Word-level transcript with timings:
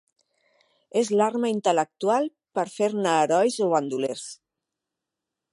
Es 1.01 1.11
l'arma 1.19 1.51
intel·lectual 1.57 2.27
per 2.59 2.65
fer-ne 2.79 3.13
herois 3.19 3.63
o 3.67 3.71
bandolers 3.77 4.29